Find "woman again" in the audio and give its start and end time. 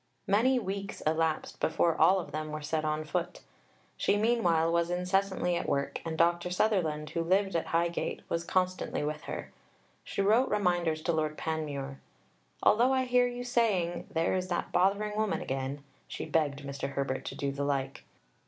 15.15-15.69